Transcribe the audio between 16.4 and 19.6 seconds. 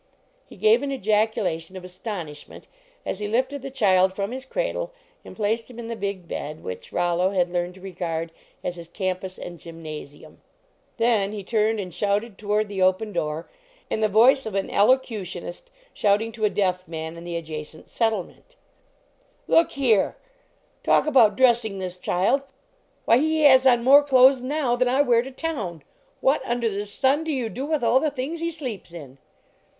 a deaf man in the adjacent settlement 24 LEARNING TO DRESS